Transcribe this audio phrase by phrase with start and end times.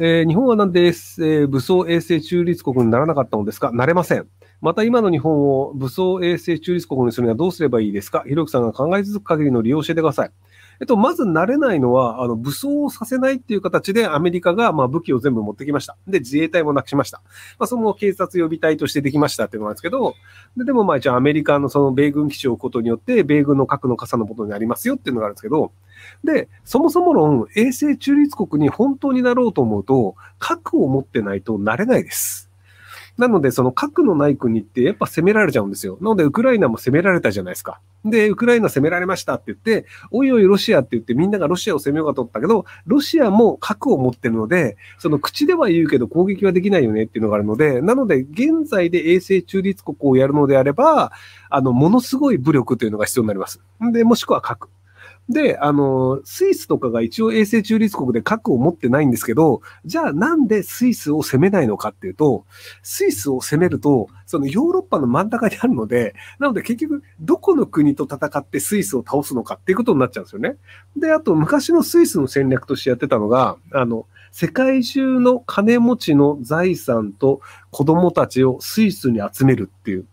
[0.00, 3.72] えー日本はなんで、えー武装衛星中立国にならなかったのですか？
[3.72, 4.26] なれません。
[4.60, 8.24] また今の日本を武装衛星中立国にするにはどうすればいいですか？
[8.26, 10.30] ひろきさんが考え続く限りの理由を教えてください。
[10.80, 15.96] えっと、まず慣れないのは、あの、武装をさせないっていう形でアメリカが、まあ、武器を全部持ってきました。
[16.06, 17.20] で、自衛隊もなくしました。
[17.58, 20.14] まあ、その警察予備隊としてできましたっていうのなんですけど、
[20.56, 25.72] ででもまあ、一応アメリカのその米軍基地を置くことによって、米軍の核の傘のことになりますよっていうのがあるんですけど、
[26.22, 32.47] で、そもそも論、衛星中立国に本当になろうと思うと、核を持ってないとなれないです。
[33.18, 35.98] なので、その核のない国ってやっぱ攻められちゃうんですよ。
[36.00, 37.80] なので、ウクライナも攻められたじゃないですか。
[38.04, 51.10] で、ウクライナ攻められましたって言って、おいおいロシアって言ってみんながロシアを攻めようかと思ったけど、ロシアも核を持ってるので、その口では言うけど攻撃はできないよねっていうのがあるので、なので、現在で衛星中立国をやるのであれば、
[51.50, 53.60] あの、ものすごい武力というのが必要になります。
[53.92, 54.68] で、もしくは核。
[55.28, 62.46] で、あの、スイスとかが一応衛星中立国で核を持ってないんですけど、じゃあなんでスイスを攻めないのかっていうと、
[62.82, 70.56] スイスを攻めると、そのヨーロッパの真ん中にあるので、なので結局、どこの国と戦ってスイスを倒すのかっていうことになっちゃうんですよね。
[70.96, 80.06] で、あと昔のスイスの戦略としてやってたのが、あの、世界中の金持ちの財産と子供たちをスイスに集めるっていう。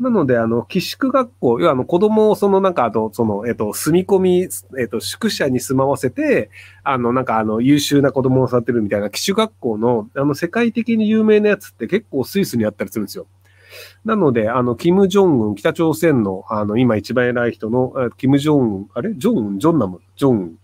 [0.00, 6.50] なので、あの、寄宿学校、要はあの、子供をそのなんか、あと、その、えっと、住み込み、えっと、宿舎に住まわせて、
[6.84, 13.26] あの、なんかあの、優秀な子供を育てるみたいな寄宿学校の、あの、世界的に有名なやつって結構スイスにあったりするんですよ。
[14.04, 19.14] なので、あの、キム・ジョンウン、北朝鮮の、あの、今一番偉い人の、キム・ジョンウン、あれ？
[19.14, 20.56] ジョンウン、ジョンナム、ジョン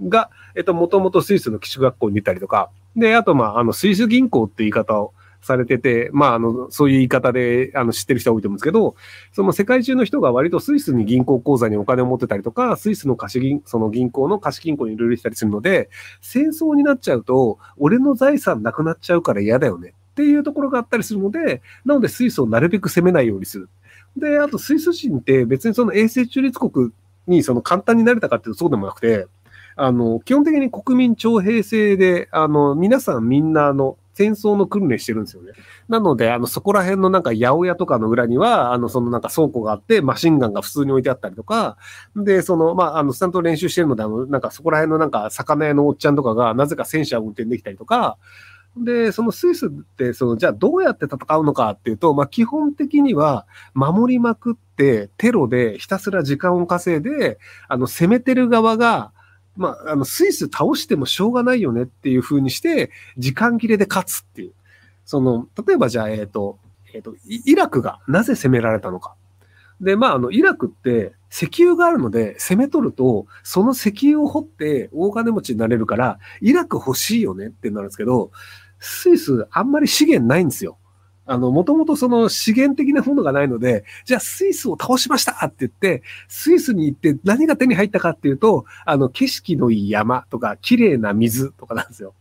[0.00, 8.94] ウンが、えっと、もともとスイスの寄宿学校にいたりとか、で、あと、まあ、あの、スイス銀行って言い方をされてて、まあ、あの、そういう言い方で、あの、知ってる人多いと思うんですけど、
[9.32, 23.68] その世界中の人が割とスイスに銀行口座にお金を持ってたりとか、スイスの貸し銀、その銀行の貸し銀行にいろいろしたりするので、戦争になっちゃうと、俺の財産なくなっちゃうから嫌だよねっていうところがあったりするので、なのでスイスをなるべく攻めないようにする。
[24.16, 26.90] で、あとスイス人って別にその衛星中立国
[27.26, 29.26] にその簡単になれたかっていうとそうでもなくて、
[29.76, 35.52] あの、基本的に国民徴兵制で、あの、皆さんみんなあの、戦争の訓練してるんですよね。
[35.88, 41.76] なので、あの、そこら辺のなんか八百屋とかの裏には、あの、そのなんか倉庫があって、マシンガンが普通に置いてあったりとか、
[42.16, 48.18] で、その、まあ、あの、ちゃんと練習してるので、あの、なんかそこら辺のなんか魚屋のおっちゃんとかが、なぜか戦車を運転できたりとか、
[48.76, 57.38] で、そのスイスって、その、じゃあどうやって戦うのかっていうと、まあ、基本的には、守りまくって、テロでひたすら時間を稼いで、
[57.68, 59.12] あの、攻めてる側が、
[59.60, 64.52] まあ、あの、スイス倒してもしょうがないよねっていう風にして、時間切れで勝つっていう。
[65.04, 66.58] その、例えばじゃあ、えっ、と、
[66.94, 69.14] えっ、と、イラクがなぜ攻められたのか。
[69.82, 78.30] で、まあ、あの、イラクって石油があるので、攻め取ると、その石油を掘って大金持ちになれるから、イラク欲しいよねってなるんですけど、
[78.78, 80.78] スイスあんまり資源ないんですよ。
[81.26, 92.14] あの、もともとその資源的なものがないので、じゃあスイスを倒しましたって言って、スイスに行って何が手に入ったかっていうと、あの、景色のいい山とか、綺麗な水とかなんですよ。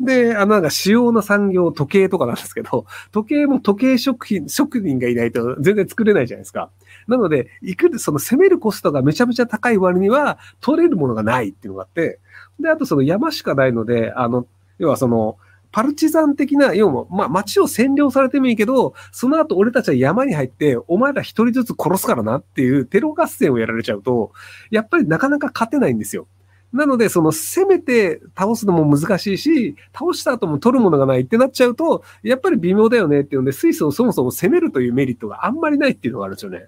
[0.00, 6.70] で、あの、なんか主要な産業、時計とかなんですけど、時計も時計職人、職人がいないと全然作れないじゃないですか。
[7.08, 12.20] なので、いくらその攻めるコストがめちゃめちゃ高い割には、取れるものがないっていうのがあって、
[12.60, 14.46] で、あとその山しかないので、あの、
[14.78, 15.36] 要はその、
[15.70, 24.32] パルチザン的な、要は、まあ、街を占領されてもいいけど、その後俺たちは山に入って、お前ら一人ずつ殺すからなっていうテロ合戦をやられちゃうと、
[24.70, 26.26] やっぱりなかなか勝てないんですよ。
[26.72, 36.66] なので、その、攻めて倒すのも難しいし、倒した後も取るものがないってなっちゃうと、やっぱり微妙だよねっていうので、スイスをそもそも攻めるというメリットがあんまりないっていうのがあるんですよね。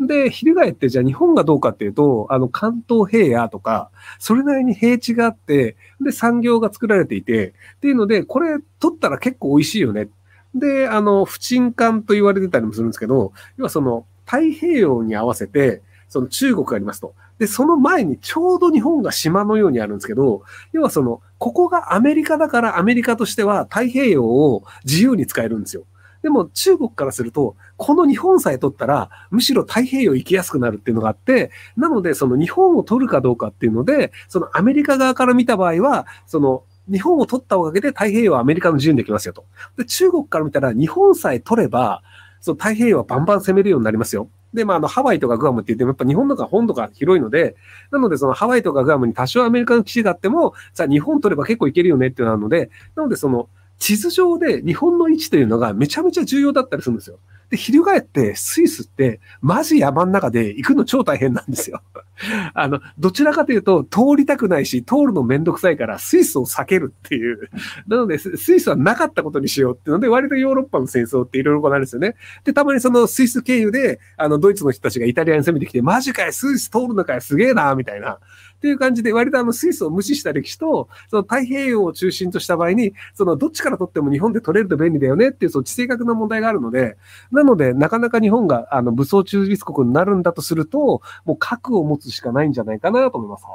[0.00, 10.08] で、翻って、じゃあ日本がどうかっていうと、あの、関東平野とか、それなりに平地があって、で、産業が作られていて、っていうので、これ取ったら結構美味しいよね。
[10.54, 17.14] で、あの、不沈艦と言われてたりもするんですけど、要はその、太平洋に合わせて、その中国がありますと。
[17.38, 20.42] で、その前にちょうど日本が島のようにあるんですけど、
[20.72, 25.84] 要はその、ここがアメリカだからアメリカとしては太平洋を自由に使えるんですよ。
[26.22, 39.44] でも中国からすると、この日本さえ取ったら、むしろ太平洋行きやすくなるっていうのがあって、なのでその日本を取るかどうかっていうので、そのアメリカ側から見た場合は、その日本を取ったおかげで太平洋はアメリカの自由にできますよと。
[39.76, 42.02] で、中国から見たら日本さえ取れば、
[42.40, 44.28] その太平洋はバンバン攻めるようになりますよ。
[44.52, 47.56] で、まあ、あの、ハワイとかグアムって言っても、やっぱ日本の方が本土が広いので、
[47.90, 53.48] なので、そのハワイとかグアムに多少アメリカの基地があっても、さあ、日本取れば結構いけるよねっていうのなので、なので、その、
[53.82, 57.18] 地図上で日本の位置というのがめちゃめちゃ重要だったりするんですよ。
[57.50, 61.82] で、翻ってスイスってマジ山の中で行くの超大変なんですよ。
[62.54, 67.50] あの、どちらかというと通りたくないし、通るのめんどくさいからスイスを避けるっていう。
[67.88, 72.14] なので、スイスはなかったことにしようっていうので、割とヨーロッパの戦争っていろいろ行われるんですよね。
[72.44, 78.18] で、たまにそのスイス経由で、あの、ドイツの人たちがイタリアに攻めてきて、マジかよ、スイス通るのかよ、すげえな、みたいな。
[78.62, 86.96] っていう感じで、割とあのスイスを無視した歴史と、その太平洋を中心とした場合に、そのどっちから取っても日本で取れると便利だよねっていう、その地政学の問題があるので、
[87.32, 93.46] なので、なかなか日本があの武装中立国になるんだとすると、もう核を持つしかないんじゃないかなと思います。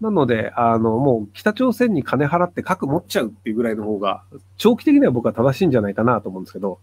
[0.00, 4.24] なので、あの、もう北朝鮮に金払って核持っちゃうっていうぐらいの方が、
[4.56, 6.78] 長期的には僕は正しいんじゃないかなと思うんですけど、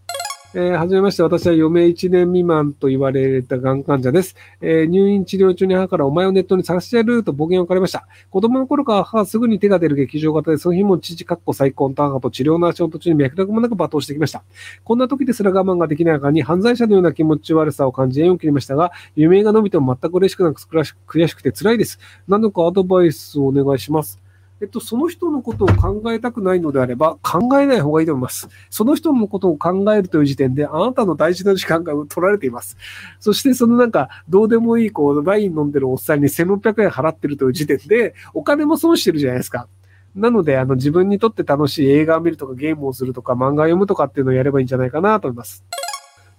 [0.54, 4.36] えー、はじめまして、私は余命1年未満と言われたがん患者です。
[4.60, 8.06] えー、入院治療中に母からお前をネットに探してやると暴言をかれました。
[8.28, 14.44] 子供の頃から母はすぐに手が出る劇場型で、その日も父かっこ再婚と母と治療の足を途中に脈絡もなく罵倒してきました。
[14.84, 21.98] こんな時ですら我慢ができない中に犯罪者のような気持ち悪さを感じ縁を切りましたが、余命が伸びても全く嬉しくなく悔しくて辛いです。
[22.28, 24.21] 何度かアドバイスをお願いします。
[24.62, 28.48] えっと、その人のことを考えたくないのであれば、考えない方がいいと思います。
[28.70, 32.76] その人のことを考えるという時点で、あなたの大事な時間が取られています。
[33.18, 39.66] そして、そのなんか、どうでもいい、こう、ワイン飲んでるおっさんに1600円払ってるという時点で、お金も損してるじゃないですか。
[40.14, 45.64] なので、あの、自分にとって楽しい映画を見るとか、ゲームをするとか、漫画を読むとかっていうのをやればいいんじゃないかなと思います。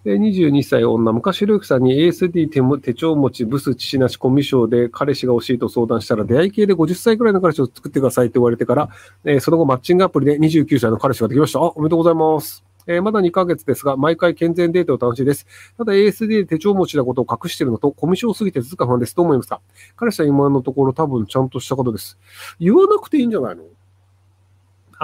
[0.06, 8.90] 22歳女、昔ひろゆきさんに ASD 手手帳持ち、ブス、父なし、コミュ障で彼氏が欲しいと相談したら、出会い系で50歳くらいの彼氏を作ってくださいって言われてから、
[9.24, 11.60] えー、その後マッチングアプリで29歳の彼氏ができました。
[11.60, 12.66] あ、おめでとうございます。
[12.86, 15.48] えー、まだ2ヶ月ですが、毎回健全データを楽しいです。
[15.78, 19.16] ただ ASD で手帳持ちなことを隠しているのと、コミュ障すぎてずか不安です。
[19.16, 19.62] どう思いますか？
[19.96, 22.18] 彼氏は今のところ多分ちゃんとしたことです。
[22.60, 23.64] 言わなくていいんじゃないの？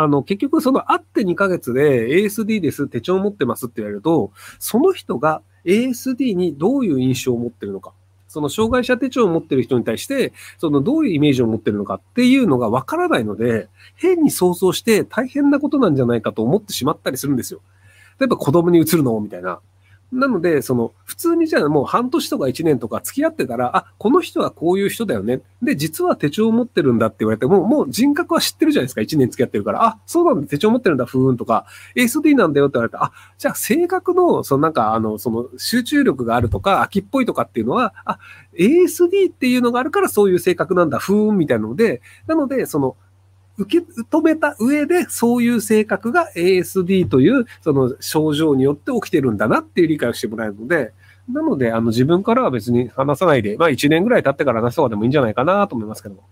[0.01, 7.91] あの、結局その会って2ヶ月で ASD です、手帳持ってますって言われると、その人が ASD にどういう印象を持ってるのか。
[8.29, 17.59] その障害者手帳を持ってる人に対して、そのどういうイメージを持ってるのかっていうのがわからないので、変に想像して大変なことなんじゃないかと思ってしまったりするんですよ。
[18.21, 19.59] 例えば子供に移るのみたいな。
[20.11, 25.41] なので、その、普通にじゃあもう半年とか1年とか付き合ってたら、あ、この人はこういう人だよね。
[25.61, 29.01] で、実は手帳を持ってるんだって言われても、もう人格は知ってるじゃないですか。
[29.01, 29.85] 1年付き合ってるから。
[29.85, 31.65] あ、そうなんだ、手帳持ってるんだ、ふーんとか、
[31.95, 38.19] ASD なんだよって言われて、あ、じゃあ性格の、そのなんか、あの、その集中力があるとか、秋っぽいとかっていうのは、あ、
[38.57, 42.95] ASD っていうのがあるからそういう性格なんだ、ふーんみたいなので、なので、その、
[43.59, 50.93] 受け止めた上で、そういう性格が ASD という、その症状によって起きてるんだなっていう理解をしてもらえるので、
[51.31, 56.23] なので、あの、自分からは別に話さないで、まあ1年ぐらい経ってから話すとかでもいいんじゃないかなと思いますけども。